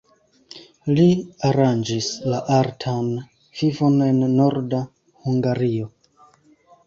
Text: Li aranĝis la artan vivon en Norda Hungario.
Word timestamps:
Li 0.99 1.03
aranĝis 1.49 2.07
la 2.35 2.39
artan 2.55 3.11
vivon 3.59 3.99
en 4.07 4.23
Norda 4.41 4.79
Hungario. 5.27 5.91